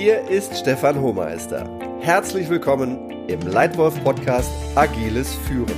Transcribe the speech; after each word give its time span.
Hier 0.00 0.28
ist 0.28 0.56
Stefan 0.56 1.00
Hohmeister. 1.00 1.68
Herzlich 1.98 2.48
willkommen 2.48 3.10
im 3.26 3.40
Leitwolf 3.40 4.00
Podcast 4.04 4.48
Agiles 4.76 5.34
Führen. 5.34 5.74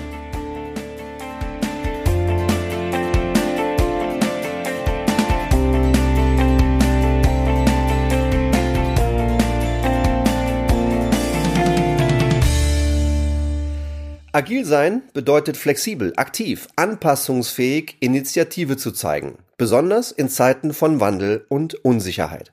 Agil 14.32 14.66
sein 14.66 15.00
bedeutet 15.14 15.56
flexibel, 15.56 16.12
aktiv, 16.16 16.68
anpassungsfähig, 16.76 17.96
Initiative 18.00 18.76
zu 18.76 18.92
zeigen, 18.92 19.38
besonders 19.56 20.12
in 20.12 20.28
Zeiten 20.28 20.74
von 20.74 21.00
Wandel 21.00 21.46
und 21.48 21.74
Unsicherheit. 21.82 22.50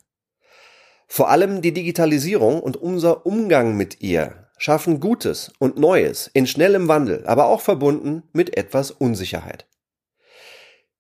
Vor 1.07 1.29
allem 1.29 1.61
die 1.61 1.73
Digitalisierung 1.73 2.61
und 2.61 2.77
unser 2.77 3.25
Umgang 3.25 3.75
mit 3.75 4.02
ihr 4.02 4.47
schaffen 4.57 4.99
Gutes 4.99 5.52
und 5.59 5.77
Neues 5.77 6.30
in 6.33 6.47
schnellem 6.47 6.88
Wandel, 6.88 7.25
aber 7.25 7.47
auch 7.47 7.61
verbunden 7.61 8.23
mit 8.33 8.57
etwas 8.57 8.91
Unsicherheit. 8.91 9.67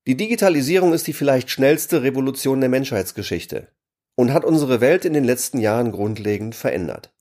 Die 0.07 0.15
Digitalisierung 0.15 0.93
ist 0.93 1.07
die 1.07 1.13
vielleicht 1.13 1.49
schnellste 1.49 2.03
Revolution 2.03 2.61
der 2.61 2.69
Menschheitsgeschichte 2.69 3.67
und 4.15 4.31
hat 4.31 4.45
unsere 4.45 4.79
Welt 4.79 5.03
in 5.03 5.13
den 5.13 5.25
letzten 5.25 5.59
Jahren 5.59 5.91
grundlegend 5.91 6.55
verändert. 6.55 7.13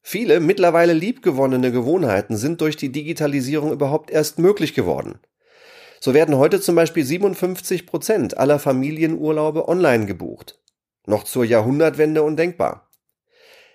Viele 0.00 0.40
mittlerweile 0.40 0.94
liebgewonnene 0.94 1.70
Gewohnheiten 1.70 2.36
sind 2.36 2.60
durch 2.60 2.76
die 2.76 2.90
Digitalisierung 2.90 3.70
überhaupt 3.70 4.10
erst 4.10 4.38
möglich 4.38 4.74
geworden. 4.74 5.20
So 6.00 6.14
werden 6.14 6.36
heute 6.36 6.60
zum 6.60 6.74
Beispiel 6.74 7.04
57 7.04 7.86
Prozent 7.86 8.38
aller 8.38 8.58
Familienurlaube 8.58 9.68
online 9.68 10.06
gebucht. 10.06 10.61
Noch 11.06 11.24
zur 11.24 11.44
Jahrhundertwende 11.44 12.22
undenkbar. 12.22 12.90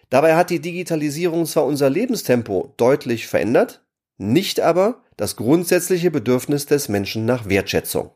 Dabei 0.10 0.36
hat 0.36 0.50
die 0.50 0.62
Digitalisierung 0.62 1.46
zwar 1.46 1.66
unser 1.66 1.90
Lebenstempo 1.90 2.74
deutlich 2.78 3.28
verändert, 3.28 3.86
nicht 4.18 4.60
aber 4.60 5.04
das 5.18 5.36
grundsätzliche 5.36 6.12
Bedürfnis 6.12 6.66
des 6.66 6.90
Menschen 6.90 7.26
nach 7.26 7.50
Wertschätzung. 7.50 8.12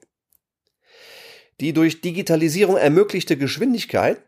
Die 1.59 1.73
durch 1.73 2.01
Digitalisierung 2.01 2.77
ermöglichte 2.77 3.37
Geschwindigkeit 3.37 4.23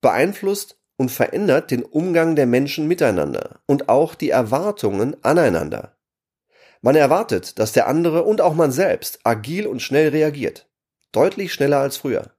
beeinflusst 0.00 0.76
und 0.96 1.10
verändert 1.10 1.70
den 1.70 1.82
Umgang 1.82 2.36
der 2.36 2.46
Menschen 2.46 2.86
miteinander 2.88 3.60
und 3.66 3.88
auch 3.88 4.14
die 4.14 4.30
Erwartungen 4.30 5.16
aneinander. 5.22 5.96
Man 6.82 6.96
erwartet, 6.96 7.58
dass 7.58 7.72
der 7.72 7.86
andere 7.86 8.24
und 8.24 8.40
auch 8.40 8.54
man 8.54 8.70
selbst 8.70 9.20
agil 9.24 9.66
und 9.66 9.80
schnell 9.80 10.08
reagiert. 10.08 10.68
Deutlich 11.12 11.52
schneller 11.54 11.78
als 11.78 11.96
früher. 11.96 12.32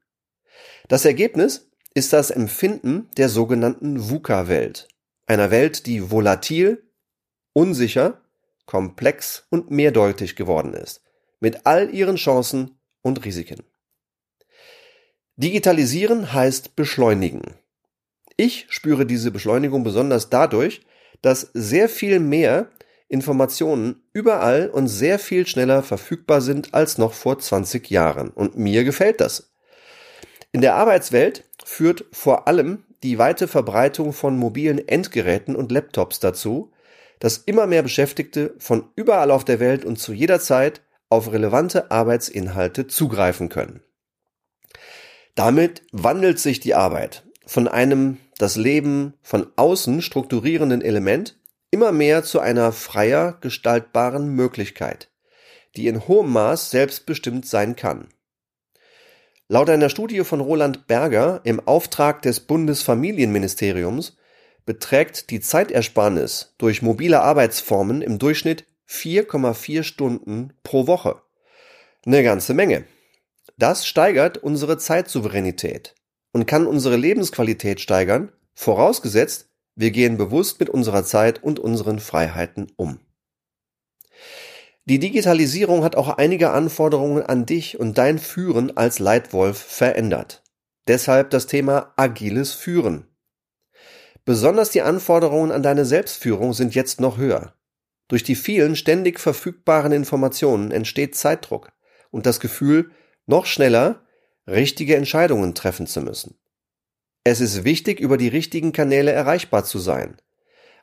Das 0.88 1.06
Ergebnis 1.06 1.72
ist 1.96 2.12
das 2.14 2.30
Empfinden 2.30 3.10
der 3.18 3.30
sogenannten 3.30 4.10
VUCA-Welt. 4.10 4.90
Einer 5.26 5.50
Welt, 5.50 5.86
die 5.86 6.12
volatil, 6.12 6.84
unsicher, 7.54 8.22
komplex 8.66 9.48
und 9.50 9.72
mehrdeutig 9.72 10.36
geworden 10.36 10.74
ist. 10.74 11.02
Mit 11.40 11.66
all 11.66 11.94
ihren 11.94 12.18
Chancen 12.18 12.78
und 13.02 13.24
Risiken. 13.24 13.64
Digitalisieren 15.38 16.34
heißt 16.34 16.76
beschleunigen. 16.76 17.56
Ich 18.36 18.66
spüre 18.70 19.06
diese 19.06 19.32
Beschleunigung 19.32 19.84
besonders 19.84 20.30
dadurch, 20.30 20.82
dass 21.22 21.50
sehr 21.54 21.88
viel 21.88 22.20
mehr 22.20 22.70
Informationen 23.08 24.04
überall 24.12 24.70
und 24.70 24.88
sehr 24.88 25.18
viel 25.18 25.48
schneller 25.48 25.82
verfügbar 25.82 26.42
sind 26.42 26.74
als 26.74 26.98
noch 26.98 27.14
vor 27.14 27.40
20 27.40 27.90
Jahren. 27.90 28.30
Und 28.32 28.58
mir 28.58 28.84
gefällt 28.84 29.22
das. 29.22 29.54
In 30.52 30.62
der 30.62 30.76
Arbeitswelt 30.76 31.44
führt 31.66 32.06
vor 32.12 32.48
allem 32.48 32.84
die 33.04 33.18
weite 33.18 33.48
Verbreitung 33.48 34.14
von 34.14 34.38
mobilen 34.38 34.88
Endgeräten 34.88 35.56
und 35.56 35.72
Laptops 35.72 36.20
dazu, 36.20 36.72
dass 37.20 37.38
immer 37.38 37.66
mehr 37.66 37.82
Beschäftigte 37.82 38.54
von 38.60 38.88
überall 38.96 39.32
auf 39.32 39.44
der 39.44 39.60
Welt 39.60 39.84
und 39.84 39.98
zu 39.98 40.14
jeder 40.14 40.40
Zeit 40.40 40.82
auf 41.10 41.32
relevante 41.32 41.90
Arbeitsinhalte 41.90 42.88
zugreifen 42.88 43.50
können. 43.50 43.82
Damit 45.34 45.82
wandelt 45.92 46.40
sich 46.40 46.60
die 46.60 46.76
Arbeit 46.76 47.24
von 47.46 47.68
einem 47.68 48.20
das 48.38 48.58
Leben 48.58 49.14
von 49.22 49.48
außen 49.56 50.02
strukturierenden 50.02 50.82
Element 50.82 51.38
immer 51.72 51.92
mehr 51.92 52.24
zu 52.24 52.40
einer 52.40 52.72
freier 52.72 53.38
gestaltbaren 53.42 54.30
Möglichkeit, 54.30 55.10
die 55.76 55.88
in 55.88 56.08
hohem 56.08 56.32
Maß 56.32 56.70
selbstbestimmt 56.70 57.46
sein 57.46 57.76
kann. 57.76 58.08
Laut 59.48 59.70
einer 59.70 59.90
Studie 59.90 60.24
von 60.24 60.42
Roland 60.42 60.88
Berger 60.88 61.42
im 61.44 61.60
Auftrag 61.68 62.24
des 62.24 62.40
Bundesfamilienministeriums 62.40 64.18
beträgt 64.66 65.30
die 65.30 65.40
Zeitersparnis 65.40 66.56
durch 66.58 66.82
mobile 66.82 67.22
Arbeitsformen 67.22 68.02
im 68.02 68.18
Durchschnitt 68.18 68.66
4,4 68.90 69.84
Stunden 69.84 70.54
pro 70.64 70.88
Woche. 70.88 71.22
Eine 72.08 72.24
ganze 72.24 72.56
Menge. 72.56 72.86
Das 73.56 73.86
steigert 73.86 74.40
unsere 74.40 74.80
Zeitsouveränität 74.80 75.94
und 76.32 76.48
kann 76.48 76.66
unsere 76.66 76.96
Lebensqualität 76.96 77.80
steigern, 77.80 78.32
vorausgesetzt, 78.56 79.50
wir 79.76 79.92
gehen 79.92 80.18
bewusst 80.18 80.60
mit 80.60 80.70
unserer 80.70 81.04
Zeit 81.04 81.44
und 81.44 81.60
unseren 81.60 82.00
Freiheiten 82.00 82.72
um. 82.78 83.00
Die 84.88 85.00
Digitalisierung 85.00 85.84
hat 85.84 85.96
auch 85.96 86.10
einige 86.10 86.52
Anforderungen 86.52 87.24
an 87.24 87.48
dich 87.48 87.80
und 87.80 87.98
dein 87.98 88.20
Führen 88.20 88.78
als 88.78 89.00
Leitwolf 89.00 89.58
verändert. 89.58 90.44
Deshalb 90.88 91.32
das 91.32 91.48
Thema 91.48 91.94
agiles 91.96 92.54
Führen. 92.54 93.08
Besonders 94.26 94.70
die 94.70 94.84
Anforderungen 94.84 95.52
an 95.52 95.64
deine 95.64 95.86
Selbstführung 95.86 96.54
sind 96.54 96.76
jetzt 96.76 97.02
noch 97.02 97.18
höher. 97.18 97.56
Durch 98.08 98.24
die 98.24 98.36
vielen 98.36 98.76
ständig 98.76 99.20
verfügbaren 99.20 99.92
Informationen 99.92 100.70
entsteht 100.70 101.16
Zeitdruck 101.16 101.72
und 102.12 102.28
das 102.28 102.40
Gefühl, 102.40 102.92
noch 103.26 103.48
schneller 103.48 104.06
richtige 104.48 104.96
Entscheidungen 104.96 105.56
treffen 105.56 105.88
zu 105.88 106.02
müssen. 106.02 106.38
Es 107.24 107.42
ist 107.42 107.64
wichtig, 107.64 108.00
über 108.00 108.18
die 108.18 108.28
richtigen 108.28 108.72
Kanäle 108.72 109.12
erreichbar 109.12 109.66
zu 109.66 109.80
sein. 109.80 110.18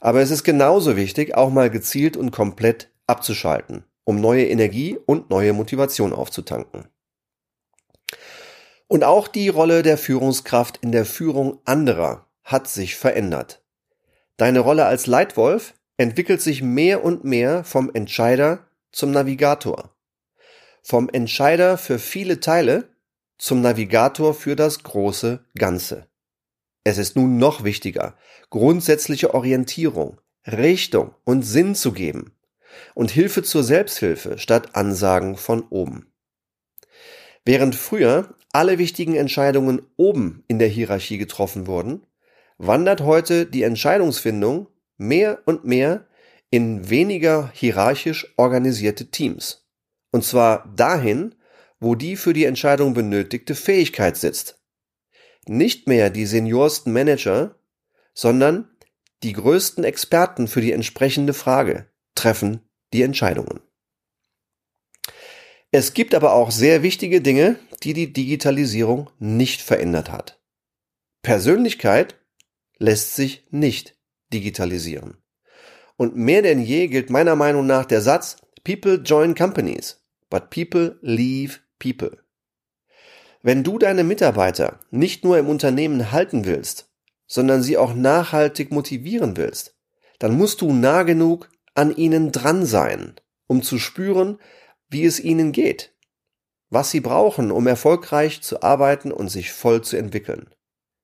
Aber 0.01 0.21
es 0.21 0.33
ist 0.33 0.43
genauso 0.43 0.97
wichtig, 0.97 1.37
auch 1.37 1.51
mal 1.51 1.71
gezielt 1.71 2.17
und 2.17 2.33
komplett 2.33 2.93
abzuschalten, 3.07 3.85
um 4.05 4.21
neue 4.21 4.47
Energie 4.49 4.99
und 5.07 5.31
neue 5.31 5.53
Motivation 5.53 6.13
aufzutanken. 6.13 6.89
Und 8.89 9.05
auch 9.05 9.29
die 9.29 9.49
Rolle 9.49 9.83
der 9.83 9.97
Führungskraft 9.97 10.79
in 10.83 10.93
der 10.93 11.07
Führung 11.07 11.61
anderer 11.65 12.27
hat 12.45 12.69
sich 12.69 12.97
verändert. 12.97 13.62
Deine 14.37 14.61
Rolle 14.61 14.85
als 14.85 15.07
Leitwolf 15.07 15.75
entwickelt 15.97 16.43
sich 16.43 16.62
mehr 16.62 17.05
und 17.05 17.25
mehr 17.25 17.65
vom 17.65 17.91
Entscheider 17.95 18.67
zum 18.91 19.11
Navigator. 19.12 19.95
Vom 20.83 21.09
Entscheider 21.09 21.79
für 21.79 21.99
viele 21.99 22.41
Teile 22.41 22.89
zum 23.39 23.61
Navigator 23.61 24.35
für 24.35 24.57
das 24.57 24.83
große 24.83 25.45
Ganze. 25.57 26.09
Es 26.85 26.99
ist 26.99 27.15
nun 27.15 27.39
noch 27.39 27.62
wichtiger, 27.62 28.17
grundsätzliche 28.51 29.33
Orientierung, 29.33 30.21
Richtung 30.47 31.15
und 31.25 31.43
Sinn 31.43 31.77
zu 31.77 31.93
geben 31.93 32.37
und 32.94 33.10
Hilfe 33.10 33.43
zur 33.43 33.62
Selbsthilfe 33.62 34.38
statt 34.38 34.75
Ansagen 34.75 35.37
von 35.37 35.62
oben. 35.69 36.12
Während 37.44 37.75
früher 37.75 38.34
alle 38.53 38.78
wichtigen 38.78 39.15
Entscheidungen 39.15 39.83
oben 39.97 40.44
in 40.47 40.59
der 40.59 40.69
Hierarchie 40.69 41.19
getroffen 41.19 41.66
wurden, 41.66 42.06
wandert 42.59 43.00
heute 43.00 43.47
die 43.47 43.62
Entscheidungsfindung 43.62 44.69
mehr 44.97 45.41
und 45.47 45.65
mehr 45.65 46.06
in 46.50 46.91
weniger 46.91 47.50
hierarchisch 47.55 48.34
organisierte 48.37 49.11
Teams. 49.11 49.67
Und 50.11 50.25
zwar 50.25 50.73
dahin, 50.76 51.35
wo 51.81 51.94
die 51.94 52.17
für 52.17 52.32
die 52.32 52.44
Entscheidung 52.44 52.94
benötigte 52.94 53.55
Fähigkeit 53.55 54.17
sitzt. 54.17 54.61
Nicht 55.47 55.88
mehr 55.88 56.11
die 56.11 56.26
seniorsten 56.26 56.93
Manager, 56.93 57.56
sondern 58.14 58.69
die 59.23 59.32
größten 59.32 59.82
Experten 59.82 60.47
für 60.47 60.61
die 60.61 60.73
entsprechende 60.73 61.32
Frage 61.32 61.87
treffen 62.14 62.61
die 62.93 63.03
Entscheidungen. 63.03 63.61
Es 65.70 65.94
gibt 65.94 66.14
aber 66.14 66.35
auch 66.35 66.50
sehr 66.50 66.82
wichtige 66.82 67.20
Dinge, 67.20 67.59
die 67.82 67.94
die 67.94 68.12
Digitalisierung 68.12 69.11
nicht 69.19 69.62
verändert 69.62 70.12
hat. 70.12 70.41
Persönlichkeit 71.23 72.19
lässt 72.79 73.17
sich 73.17 73.47
nicht 73.50 73.97
digitalisieren. 74.32 75.17
Und 75.97 76.17
mehr 76.17 76.43
denn 76.43 76.61
je 76.61 76.88
gilt 76.88 77.11
meiner 77.11 77.37
Meinung 77.37 77.67
nach 77.67 77.87
der 77.87 78.00
Satz, 78.00 78.37
People 78.64 78.97
join 78.97 79.35
companies, 79.35 80.05
but 80.31 80.50
people 80.50 80.99
leave 81.00 81.61
People. 81.79 82.19
Wenn 83.43 83.64
du 83.64 83.79
deine 83.79 84.05
Mitarbeiter 84.05 84.79
nicht 84.91 85.25
nur 85.25 85.38
im 85.38 85.49
Unternehmen 85.49 86.12
halten 86.12 86.44
willst, 86.44 86.91
sondern 87.26 87.62
sie 87.62 87.76
auch 87.76 87.94
nachhaltig 87.94 88.70
motivieren 88.70 89.37
willst, 89.37 89.76
dann 90.19 90.37
musst 90.37 90.61
du 90.61 90.73
nah 90.73 91.03
genug 91.03 91.50
an 91.75 91.95
ihnen 91.95 92.33
dran 92.33 92.67
sein, 92.67 93.15
um 93.47 93.63
zu 93.63 93.79
spüren, 93.79 94.39
wie 94.89 95.05
es 95.05 95.21
ihnen 95.21 95.53
geht, 95.53 95.95
was 96.71 96.91
sie 96.91 97.01
brauchen, 97.01 97.51
um 97.51 97.67
erfolgreich 97.67 98.43
zu 98.43 98.63
arbeiten 98.63 99.13
und 99.13 99.29
sich 99.29 99.53
voll 99.53 99.83
zu 99.83 99.97
entwickeln. 99.97 100.51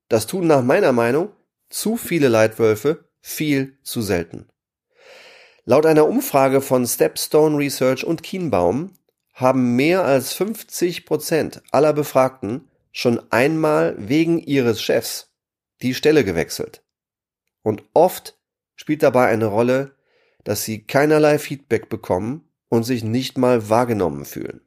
Das 0.09 0.26
tun 0.26 0.47
nach 0.47 0.62
meiner 0.62 0.93
Meinung 0.93 1.31
Zu 1.70 1.99
viele 1.99 2.29
Leitwölfe, 2.29 3.05
viel 3.20 3.79
zu 3.82 4.00
selten. 4.00 4.49
Laut 5.67 5.85
einer 5.85 6.09
Umfrage 6.09 6.62
von 6.62 6.87
Stepstone 6.87 7.59
Research 7.59 8.06
und 8.06 8.23
Kienbaum 8.23 8.94
haben 9.35 9.76
mehr 9.76 10.03
als 10.05 10.32
50 10.32 11.05
Prozent 11.05 11.62
aller 11.70 11.93
Befragten 11.93 12.70
schon 12.91 13.20
einmal 13.31 13.94
wegen 13.99 14.38
ihres 14.38 14.81
Chefs 14.81 15.35
die 15.82 15.93
Stelle 15.93 16.25
gewechselt. 16.25 16.82
Und 17.62 17.82
oft 17.93 18.38
spielt 18.76 19.03
dabei 19.03 19.26
eine 19.26 19.47
Rolle, 19.47 19.94
dass 20.44 20.64
sie 20.64 20.85
keinerlei 20.85 21.38
Feedback 21.38 21.88
bekommen 21.88 22.49
und 22.69 22.85
sich 22.85 23.05
nicht 23.05 23.38
mal 23.38 23.69
wahrgenommen 23.69 24.25
fühlen. 24.25 24.61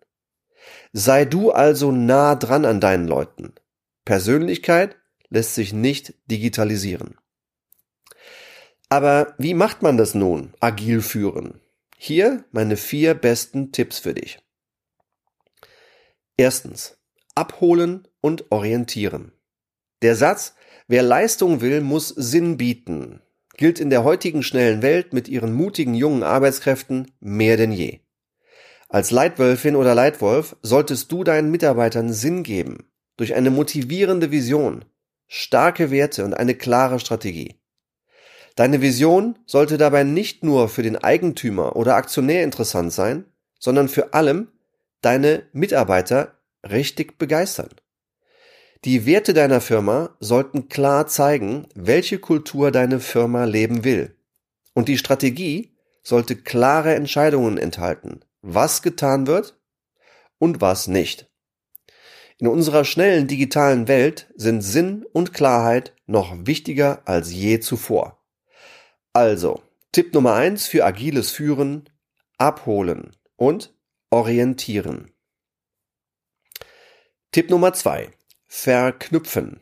Sei 0.93 1.25
du 1.25 1.51
also 1.51 1.91
nah 1.91 2.35
dran 2.35 2.65
an 2.65 2.79
deinen 2.79 3.07
Leuten. 3.07 3.53
Persönlichkeit 4.05 4.97
lässt 5.29 5.55
sich 5.55 5.73
nicht 5.73 6.13
digitalisieren. 6.25 7.17
Aber 8.89 9.35
wie 9.37 9.53
macht 9.53 9.81
man 9.81 9.97
das 9.97 10.15
nun, 10.15 10.53
agil 10.59 11.01
führen? 11.01 11.61
Hier 11.97 12.43
meine 12.51 12.75
vier 12.75 13.13
besten 13.13 13.71
Tipps 13.71 13.99
für 13.99 14.13
dich. 14.13 14.39
Erstens, 16.35 16.97
abholen 17.35 18.07
und 18.19 18.51
orientieren. 18.51 19.31
Der 20.01 20.15
Satz, 20.15 20.55
wer 20.87 21.03
Leistung 21.03 21.61
will, 21.61 21.81
muss 21.81 22.09
Sinn 22.09 22.57
bieten, 22.57 23.21
gilt 23.57 23.79
in 23.79 23.89
der 23.89 24.03
heutigen 24.03 24.43
schnellen 24.43 24.81
Welt 24.81 25.13
mit 25.13 25.27
ihren 25.27 25.53
mutigen 25.53 25.93
jungen 25.93 26.23
Arbeitskräften 26.23 27.11
mehr 27.19 27.57
denn 27.57 27.71
je. 27.71 27.99
Als 28.89 29.11
Leitwölfin 29.11 29.75
oder 29.75 29.95
Leitwolf 29.95 30.55
solltest 30.61 31.11
du 31.11 31.23
deinen 31.23 31.51
Mitarbeitern 31.51 32.11
Sinn 32.11 32.43
geben, 32.43 32.89
durch 33.17 33.35
eine 33.35 33.49
motivierende 33.49 34.31
Vision, 34.31 34.85
starke 35.27 35.91
Werte 35.91 36.25
und 36.25 36.33
eine 36.33 36.55
klare 36.55 36.99
Strategie. 36.99 37.61
Deine 38.55 38.81
Vision 38.81 39.39
sollte 39.45 39.77
dabei 39.77 40.03
nicht 40.03 40.43
nur 40.43 40.67
für 40.67 40.83
den 40.83 40.97
Eigentümer 40.97 41.75
oder 41.75 41.95
Aktionär 41.95 42.43
interessant 42.43 42.91
sein, 42.91 43.25
sondern 43.59 43.87
für 43.87 44.13
allem 44.13 44.49
deine 45.01 45.43
Mitarbeiter 45.53 46.37
richtig 46.69 47.17
begeistern. 47.17 47.69
Die 48.83 49.05
Werte 49.05 49.35
deiner 49.35 49.61
Firma 49.61 50.15
sollten 50.19 50.67
klar 50.67 51.05
zeigen, 51.05 51.67
welche 51.75 52.17
Kultur 52.17 52.71
deine 52.71 52.99
Firma 52.99 53.43
leben 53.43 53.83
will. 53.83 54.17
Und 54.73 54.87
die 54.87 54.97
Strategie 54.97 55.77
sollte 56.01 56.35
klare 56.35 56.95
Entscheidungen 56.95 57.59
enthalten, 57.59 58.21
was 58.41 58.81
getan 58.81 59.27
wird 59.27 59.59
und 60.39 60.61
was 60.61 60.87
nicht. 60.87 61.29
In 62.39 62.47
unserer 62.47 62.83
schnellen 62.83 63.27
digitalen 63.27 63.87
Welt 63.87 64.33
sind 64.35 64.61
Sinn 64.61 65.05
und 65.13 65.31
Klarheit 65.31 65.93
noch 66.07 66.35
wichtiger 66.47 67.03
als 67.05 67.31
je 67.31 67.59
zuvor. 67.59 68.25
Also, 69.13 69.61
Tipp 69.91 70.11
Nummer 70.15 70.33
eins 70.33 70.65
für 70.65 70.85
agiles 70.85 71.29
Führen, 71.29 71.87
abholen 72.39 73.15
und 73.35 73.75
orientieren. 74.09 75.11
Tipp 77.31 77.51
Nummer 77.51 77.73
zwei: 77.73 78.11
Verknüpfen. 78.53 79.61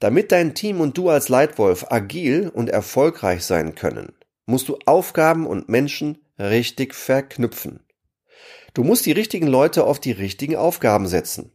Damit 0.00 0.32
dein 0.32 0.56
Team 0.56 0.80
und 0.80 0.98
du 0.98 1.10
als 1.10 1.28
Leitwolf 1.28 1.86
agil 1.90 2.50
und 2.52 2.68
erfolgreich 2.68 3.44
sein 3.44 3.76
können, 3.76 4.12
musst 4.46 4.68
du 4.68 4.76
Aufgaben 4.84 5.46
und 5.46 5.68
Menschen 5.68 6.18
richtig 6.36 6.92
verknüpfen. 6.92 7.86
Du 8.74 8.82
musst 8.82 9.06
die 9.06 9.12
richtigen 9.12 9.46
Leute 9.46 9.84
auf 9.84 10.00
die 10.00 10.10
richtigen 10.10 10.56
Aufgaben 10.56 11.06
setzen. 11.06 11.52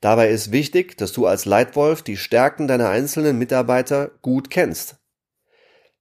Dabei 0.00 0.30
ist 0.30 0.50
wichtig, 0.50 0.98
dass 0.98 1.12
du 1.12 1.26
als 1.26 1.44
Leitwolf 1.44 2.02
die 2.02 2.16
Stärken 2.16 2.66
deiner 2.66 2.90
einzelnen 2.90 3.38
Mitarbeiter 3.38 4.10
gut 4.22 4.50
kennst. 4.50 4.96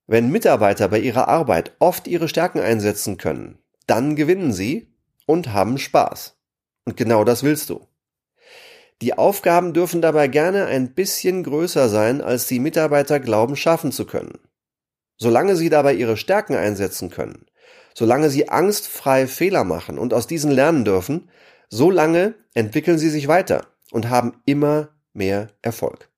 Wenn 0.07 0.31
Mitarbeiter 0.31 0.89
bei 0.89 0.99
ihrer 0.99 1.27
Arbeit 1.27 1.75
oft 1.77 2.07
ihre 2.07 2.27
Stärken 2.27 2.59
einsetzen 2.59 3.17
können, 3.17 3.59
dann 3.85 4.15
gewinnen 4.15 4.51
sie 4.51 4.91
und 5.27 5.53
haben 5.53 5.77
Spaß. 5.77 6.35
Und 6.83 6.97
genau 6.97 7.23
das 7.23 7.43
willst 7.43 7.69
du. 7.69 7.87
Die 9.01 9.17
Aufgaben 9.17 9.73
dürfen 9.73 10.01
dabei 10.01 10.27
gerne 10.27 10.65
ein 10.65 10.93
bisschen 10.93 11.43
größer 11.43 11.89
sein, 11.89 12.21
als 12.21 12.47
die 12.47 12.59
Mitarbeiter 12.59 13.19
glauben 13.19 13.55
schaffen 13.55 13.91
zu 13.91 14.05
können. 14.05 14.39
Solange 15.17 15.55
sie 15.55 15.69
dabei 15.69 15.93
ihre 15.93 16.17
Stärken 16.17 16.55
einsetzen 16.55 17.09
können, 17.09 17.45
solange 17.93 18.29
sie 18.29 18.49
angstfrei 18.49 19.27
Fehler 19.27 19.63
machen 19.63 19.97
und 19.97 20.13
aus 20.13 20.27
diesen 20.27 20.51
lernen 20.51 20.85
dürfen, 20.85 21.29
solange 21.69 22.35
entwickeln 22.53 22.97
sie 22.97 23.09
sich 23.09 23.27
weiter 23.27 23.67
und 23.91 24.09
haben 24.09 24.41
immer 24.45 24.89
mehr 25.13 25.49
Erfolg. 25.61 26.09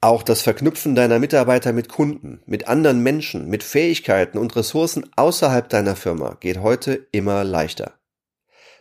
Auch 0.00 0.22
das 0.22 0.42
Verknüpfen 0.42 0.94
deiner 0.94 1.18
Mitarbeiter 1.18 1.72
mit 1.72 1.88
Kunden, 1.88 2.42
mit 2.46 2.68
anderen 2.68 3.02
Menschen, 3.02 3.48
mit 3.48 3.62
Fähigkeiten 3.62 4.38
und 4.38 4.54
Ressourcen 4.54 5.10
außerhalb 5.16 5.68
deiner 5.68 5.96
Firma 5.96 6.36
geht 6.38 6.60
heute 6.60 7.06
immer 7.12 7.44
leichter. 7.44 7.94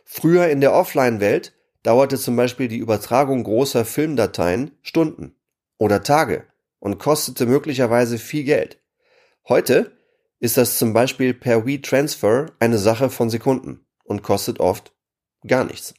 Früher 0.04 0.50
in 0.50 0.62
der 0.62 0.74
Offline-Welt 0.74 1.54
dauerte 1.86 2.18
zum 2.18 2.36
Beispiel 2.36 2.68
die 2.68 2.80
Übertragung 2.80 3.44
großer 3.44 3.86
Filmdateien 3.86 4.72
Stunden 4.82 5.36
oder 5.78 6.02
Tage 6.02 6.46
und 6.80 6.98
kostete 6.98 7.46
möglicherweise 7.46 8.18
viel 8.18 8.44
Geld. 8.44 8.80
Heute 9.48 9.92
ist 10.40 10.58
das 10.58 10.80
zum 10.80 10.94
Beispiel 10.94 11.36
per 11.36 11.66
WeTransfer 11.66 12.48
eine 12.60 12.80
Sache 12.80 13.12
von 13.12 13.30
Sekunden 13.30 13.86
und 14.04 14.24
kostet 14.24 14.60
oft 14.60 14.94
gar 15.46 15.64
nichts. 15.64 15.94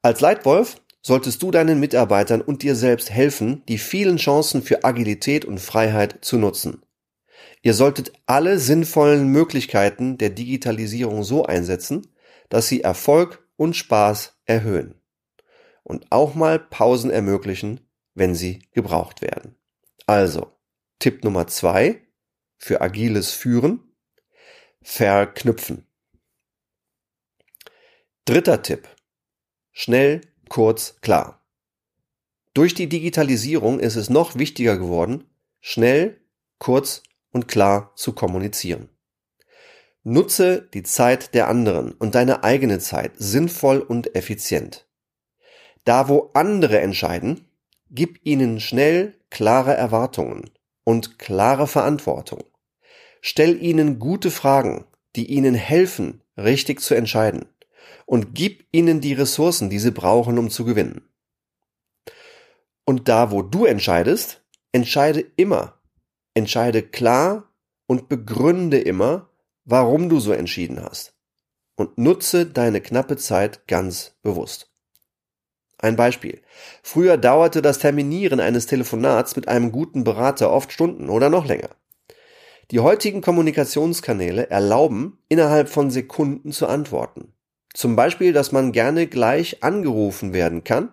Als 0.00 0.20
Leitwolf 0.20 0.76
solltest 1.02 1.42
du 1.42 1.50
deinen 1.50 1.80
Mitarbeitern 1.80 2.40
und 2.40 2.62
dir 2.62 2.76
selbst 2.76 3.10
helfen, 3.10 3.64
die 3.66 3.78
vielen 3.78 4.18
Chancen 4.18 4.62
für 4.62 4.84
Agilität 4.84 5.44
und 5.44 5.58
Freiheit 5.58 6.18
zu 6.24 6.38
nutzen. 6.38 6.82
Ihr 7.62 7.74
solltet 7.74 8.12
alle 8.26 8.60
sinnvollen 8.60 9.26
Möglichkeiten 9.26 10.18
der 10.18 10.30
Digitalisierung 10.30 11.24
so 11.24 11.44
einsetzen, 11.44 12.06
dass 12.48 12.68
sie 12.68 12.82
Erfolg 12.82 13.41
und 13.56 13.76
Spaß 13.76 14.40
erhöhen. 14.44 15.00
Und 15.82 16.10
auch 16.10 16.34
mal 16.34 16.58
Pausen 16.58 17.10
ermöglichen, 17.10 17.80
wenn 18.14 18.34
sie 18.34 18.68
gebraucht 18.72 19.22
werden. 19.22 19.56
Also, 20.06 20.52
Tipp 20.98 21.24
Nummer 21.24 21.46
zwei 21.46 22.06
für 22.56 22.80
agiles 22.80 23.32
Führen. 23.32 23.94
Verknüpfen. 24.82 25.86
Dritter 28.24 28.62
Tipp. 28.62 28.88
Schnell 29.72 30.20
kurz, 30.48 31.00
klar. 31.00 31.46
Durch 32.54 32.74
die 32.74 32.88
Digitalisierung 32.88 33.80
ist 33.80 33.96
es 33.96 34.10
noch 34.10 34.36
wichtiger 34.36 34.76
geworden, 34.76 35.24
schnell, 35.60 36.20
kurz 36.58 37.02
und 37.30 37.48
klar 37.48 37.92
zu 37.96 38.12
kommunizieren. 38.12 38.90
Nutze 40.04 40.68
die 40.74 40.82
Zeit 40.82 41.34
der 41.34 41.48
anderen 41.48 41.92
und 41.92 42.14
deine 42.14 42.42
eigene 42.42 42.78
Zeit 42.80 43.12
sinnvoll 43.16 43.80
und 43.80 44.16
effizient. 44.16 44.88
Da 45.84 46.08
wo 46.08 46.30
andere 46.34 46.80
entscheiden, 46.80 47.48
gib 47.90 48.20
ihnen 48.24 48.60
schnell 48.60 49.14
klare 49.30 49.74
Erwartungen 49.74 50.50
und 50.84 51.18
klare 51.18 51.66
Verantwortung. 51.66 52.42
Stell 53.20 53.62
ihnen 53.62 53.98
gute 53.98 54.30
Fragen, 54.30 54.84
die 55.14 55.30
ihnen 55.30 55.54
helfen, 55.54 56.22
richtig 56.36 56.80
zu 56.80 56.94
entscheiden 56.94 57.46
und 58.06 58.34
gib 58.34 58.66
ihnen 58.72 59.00
die 59.00 59.12
Ressourcen, 59.12 59.70
die 59.70 59.78
sie 59.78 59.92
brauchen, 59.92 60.38
um 60.38 60.50
zu 60.50 60.64
gewinnen. 60.64 61.08
Und 62.84 63.08
da, 63.08 63.30
wo 63.30 63.42
du 63.42 63.64
entscheidest, 63.64 64.42
entscheide 64.72 65.24
immer. 65.36 65.78
Entscheide 66.34 66.82
klar 66.82 67.48
und 67.86 68.08
begründe 68.08 68.78
immer, 68.80 69.28
warum 69.64 70.08
du 70.08 70.20
so 70.20 70.32
entschieden 70.32 70.82
hast. 70.82 71.14
Und 71.76 71.98
nutze 71.98 72.46
deine 72.46 72.80
knappe 72.80 73.16
Zeit 73.16 73.66
ganz 73.66 74.16
bewusst. 74.22 74.70
Ein 75.78 75.96
Beispiel. 75.96 76.40
Früher 76.82 77.16
dauerte 77.16 77.60
das 77.60 77.80
Terminieren 77.80 78.38
eines 78.38 78.66
Telefonats 78.66 79.34
mit 79.34 79.48
einem 79.48 79.72
guten 79.72 80.04
Berater 80.04 80.52
oft 80.52 80.72
Stunden 80.72 81.10
oder 81.10 81.28
noch 81.28 81.44
länger. 81.44 81.70
Die 82.70 82.80
heutigen 82.80 83.20
Kommunikationskanäle 83.20 84.48
erlauben, 84.48 85.18
innerhalb 85.28 85.68
von 85.68 85.90
Sekunden 85.90 86.52
zu 86.52 86.68
antworten. 86.68 87.34
Zum 87.74 87.96
Beispiel, 87.96 88.32
dass 88.32 88.52
man 88.52 88.72
gerne 88.72 89.06
gleich 89.06 89.62
angerufen 89.62 90.32
werden 90.32 90.62
kann 90.62 90.92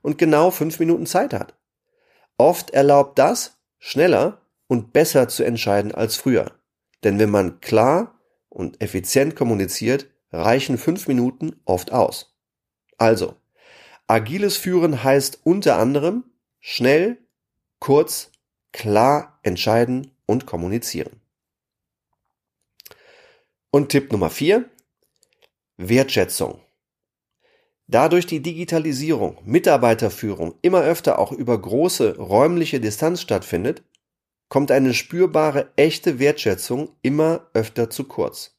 und 0.00 0.16
genau 0.16 0.50
fünf 0.50 0.78
Minuten 0.78 1.06
Zeit 1.06 1.34
hat. 1.34 1.54
Oft 2.38 2.70
erlaubt 2.70 3.18
das, 3.18 3.58
schneller 3.78 4.40
und 4.66 4.92
besser 4.92 5.28
zu 5.28 5.44
entscheiden 5.44 5.92
als 5.92 6.16
früher. 6.16 6.52
Denn 7.04 7.18
wenn 7.18 7.30
man 7.30 7.60
klar 7.60 8.18
und 8.48 8.80
effizient 8.80 9.36
kommuniziert, 9.36 10.06
reichen 10.32 10.78
fünf 10.78 11.08
Minuten 11.08 11.60
oft 11.64 11.92
aus. 11.92 12.36
Also, 12.98 13.36
agiles 14.06 14.56
Führen 14.56 15.02
heißt 15.02 15.40
unter 15.44 15.78
anderem 15.78 16.24
schnell, 16.60 17.18
kurz, 17.78 18.30
klar 18.72 19.38
entscheiden 19.42 20.12
und 20.26 20.46
kommunizieren. 20.46 21.20
Und 23.70 23.90
Tipp 23.90 24.12
Nummer 24.12 24.30
vier: 24.30 24.68
Wertschätzung. 25.76 26.60
Dadurch 27.86 28.26
die 28.26 28.40
Digitalisierung, 28.40 29.38
Mitarbeiterführung 29.44 30.54
immer 30.62 30.82
öfter 30.82 31.18
auch 31.18 31.32
über 31.32 31.60
große 31.60 32.18
räumliche 32.18 32.80
Distanz 32.80 33.20
stattfindet, 33.20 33.82
kommt 34.50 34.70
eine 34.70 34.92
spürbare 34.92 35.70
echte 35.76 36.18
Wertschätzung 36.18 36.90
immer 37.00 37.48
öfter 37.54 37.88
zu 37.88 38.04
kurz. 38.04 38.58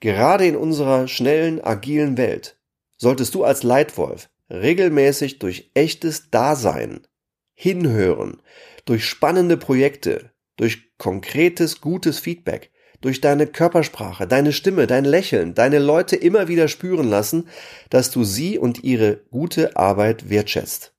Gerade 0.00 0.44
in 0.46 0.56
unserer 0.56 1.08
schnellen, 1.08 1.64
agilen 1.64 2.18
Welt 2.18 2.58
solltest 2.98 3.34
du 3.34 3.44
als 3.44 3.62
Leitwolf 3.62 4.28
regelmäßig 4.50 5.38
durch 5.38 5.70
echtes 5.72 6.30
Dasein, 6.30 7.06
Hinhören, 7.54 8.42
durch 8.84 9.04
spannende 9.04 9.56
Projekte, 9.56 10.32
durch 10.56 10.96
konkretes, 10.98 11.80
gutes 11.80 12.18
Feedback, 12.18 12.70
durch 13.00 13.20
deine 13.20 13.46
Körpersprache, 13.46 14.26
deine 14.26 14.52
Stimme, 14.52 14.86
dein 14.86 15.04
Lächeln, 15.04 15.54
deine 15.54 15.78
Leute 15.78 16.16
immer 16.16 16.48
wieder 16.48 16.66
spüren 16.66 17.08
lassen, 17.08 17.48
dass 17.90 18.10
du 18.10 18.24
sie 18.24 18.58
und 18.58 18.82
ihre 18.82 19.18
gute 19.30 19.76
Arbeit 19.76 20.28
wertschätzt. 20.28 20.94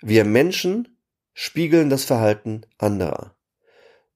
Wir 0.00 0.24
Menschen 0.24 0.93
spiegeln 1.34 1.90
das 1.90 2.04
Verhalten 2.04 2.62
anderer. 2.78 3.36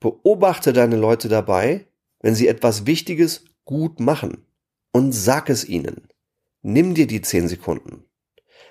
Beobachte 0.01 0.73
deine 0.73 0.97
Leute 0.97 1.29
dabei, 1.29 1.87
wenn 2.21 2.35
sie 2.35 2.49
etwas 2.49 2.87
Wichtiges 2.87 3.45
gut 3.65 4.01
machen 4.01 4.47
und 4.93 5.13
sag 5.13 5.51
es 5.51 5.69
ihnen. 5.69 6.09
Nimm 6.63 6.95
dir 6.95 7.07
die 7.07 7.21
zehn 7.21 7.49
Sekunden. 7.49 8.05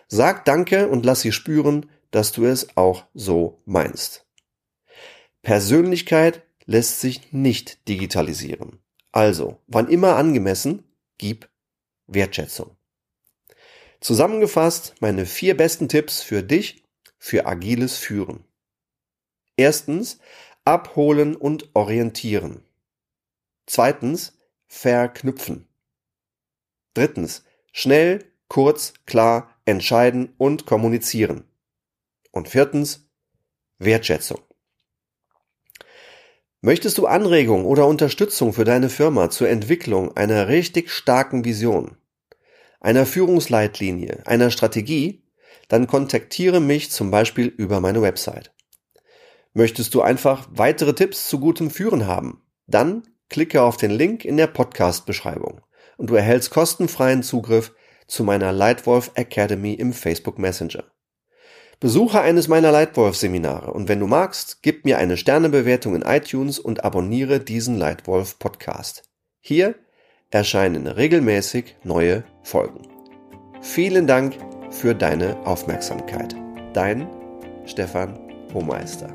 Sag 0.07 0.45
Danke 0.45 0.87
und 0.87 1.05
lass 1.05 1.21
sie 1.21 1.31
spüren, 1.31 1.89
dass 2.11 2.31
du 2.31 2.45
es 2.45 2.75
auch 2.77 3.05
so 3.13 3.61
meinst. 3.65 4.25
Persönlichkeit 5.41 6.43
lässt 6.65 7.01
sich 7.01 7.31
nicht 7.31 7.87
digitalisieren. 7.87 8.79
Also, 9.11 9.59
wann 9.67 9.89
immer 9.89 10.15
angemessen, 10.15 10.83
gib 11.17 11.49
Wertschätzung. 12.07 12.75
Zusammengefasst 13.99 14.95
meine 14.99 15.25
vier 15.25 15.57
besten 15.57 15.89
Tipps 15.89 16.21
für 16.21 16.43
dich 16.43 16.83
für 17.17 17.45
agiles 17.45 17.97
Führen. 17.97 18.43
Erstens, 19.55 20.19
abholen 20.65 21.35
und 21.35 21.69
orientieren. 21.73 22.63
Zweitens, 23.65 24.37
verknüpfen. 24.67 25.67
Drittens, 26.93 27.43
schnell, 27.71 28.25
kurz, 28.47 28.93
klar 29.05 29.49
entscheiden 29.65 30.33
und 30.37 30.65
kommunizieren. 30.65 31.43
Und 32.31 32.49
viertens, 32.49 33.07
Wertschätzung. 33.79 34.39
Möchtest 36.61 36.97
du 36.97 37.05
Anregungen 37.05 37.65
oder 37.65 37.85
Unterstützung 37.85 38.51
für 38.51 38.63
deine 38.65 38.89
Firma 38.89 39.29
zur 39.29 39.47
Entwicklung 39.47 40.17
einer 40.17 40.47
richtig 40.47 40.89
starken 40.89 41.45
Vision, 41.45 41.97
einer 42.79 43.05
Führungsleitlinie, 43.05 44.23
einer 44.25 44.49
Strategie, 44.49 45.26
dann 45.67 45.87
kontaktiere 45.87 46.59
mich 46.59 46.91
zum 46.91 47.11
Beispiel 47.11 47.47
über 47.47 47.79
meine 47.79 48.01
Website. 48.01 48.51
Möchtest 49.53 49.95
du 49.95 50.01
einfach 50.01 50.47
weitere 50.51 50.93
Tipps 50.93 51.27
zu 51.27 51.39
gutem 51.39 51.71
Führen 51.71 52.05
haben, 52.05 52.43
dann 52.67 53.03
klicke 53.29 53.61
auf 53.61 53.77
den 53.77 53.91
Link 53.91 54.23
in 54.23 54.37
der 54.37 54.47
Podcast-Beschreibung 54.47 55.61
und 55.97 56.09
du 56.09 56.15
erhältst 56.15 56.51
kostenfreien 56.51 57.23
Zugriff 57.23 57.73
zu 58.07 58.23
meiner 58.23 58.51
Lightwolf 58.51 59.11
Academy 59.15 59.73
im 59.73 59.93
Facebook 59.93 60.39
Messenger. 60.39 60.85
Besuche 61.79 62.21
eines 62.21 62.47
meiner 62.47 62.71
Lightwolf-Seminare 62.71 63.71
und 63.71 63.87
wenn 63.87 63.99
du 63.99 64.07
magst, 64.07 64.63
gib 64.63 64.85
mir 64.85 64.97
eine 64.97 65.17
Sternebewertung 65.17 65.95
in 65.95 66.01
iTunes 66.01 66.57
und 66.57 66.83
abonniere 66.83 67.39
diesen 67.39 67.77
Lightwolf 67.77 68.39
Podcast. 68.39 69.03
Hier 69.39 69.75
erscheinen 70.31 70.87
regelmäßig 70.87 71.75
neue 71.83 72.23
Folgen. 72.41 72.87
Vielen 73.61 74.07
Dank 74.07 74.37
für 74.71 74.93
deine 74.93 75.35
Aufmerksamkeit. 75.45 76.35
Dein 76.73 77.07
Stefan 77.65 78.17
Hohmeister. 78.53 79.07